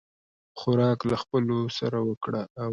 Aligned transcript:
خوراک 0.59 0.99
له 1.09 1.15
خپلو 1.21 1.57
سره 1.77 1.97
وکړه 2.09 2.41
او 2.61 2.69